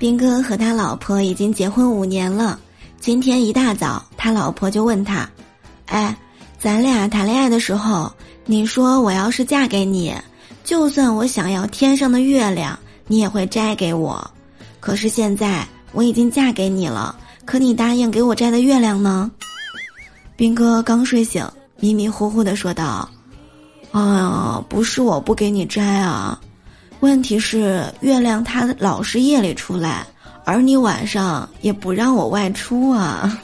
[0.00, 2.58] 斌哥和他老婆已经结婚五年了。
[3.00, 5.28] 今天一大早，他老婆就问他
[5.88, 6.16] ：“哎，
[6.58, 8.10] 咱俩谈恋爱的时候，
[8.46, 10.14] 你说我要是嫁给你，
[10.64, 12.78] 就算我想要天上的月亮，
[13.08, 14.26] 你也会摘给我。
[14.80, 17.14] 可是现在我已经嫁给你了，
[17.44, 19.30] 可你答应给我摘的月亮呢？”
[20.34, 21.46] 斌哥刚睡醒，
[21.78, 23.06] 迷迷糊糊的说道
[23.92, 26.40] ：“哎呀，不是我不给你摘啊。”
[27.00, 30.06] 问题是月亮它老是夜里出来，
[30.44, 33.40] 而你晚上也不让我外出啊。